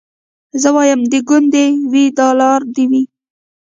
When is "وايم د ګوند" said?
0.75-1.47